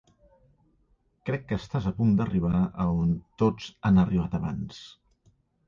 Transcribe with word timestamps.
Crec 1.29 1.43
que 1.51 1.57
estàs 1.63 1.91
a 1.91 1.93
punt 1.99 2.17
d'arribar 2.21 2.55
a 2.63 2.89
on... 3.03 3.13
tots 3.45 3.71
han 3.91 4.05
arribat 4.07 4.37
abans. 4.43 4.85